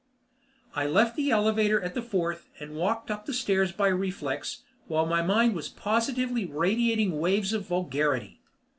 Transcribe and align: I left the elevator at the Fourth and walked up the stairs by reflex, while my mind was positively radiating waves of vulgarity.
I 0.75 0.87
left 0.87 1.15
the 1.15 1.29
elevator 1.29 1.79
at 1.79 1.93
the 1.93 2.01
Fourth 2.01 2.49
and 2.59 2.73
walked 2.73 3.11
up 3.11 3.27
the 3.27 3.35
stairs 3.35 3.71
by 3.71 3.87
reflex, 3.89 4.63
while 4.87 5.05
my 5.05 5.21
mind 5.21 5.53
was 5.53 5.69
positively 5.69 6.43
radiating 6.43 7.19
waves 7.19 7.53
of 7.53 7.67
vulgarity. 7.67 8.41